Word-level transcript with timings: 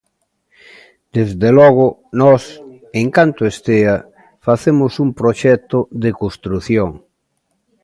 Desde 1.15 1.49
logo, 1.57 1.87
nós, 2.21 2.43
en 3.01 3.07
canto 3.17 3.41
estea, 3.53 3.95
facemos 4.47 4.91
un 5.03 5.09
proxecto 5.19 5.77
de 6.03 6.09
construción. 6.21 6.89